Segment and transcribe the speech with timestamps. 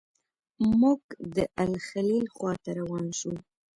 [0.79, 1.01] موږ
[1.35, 3.35] د الخلیل خواته روان شوو.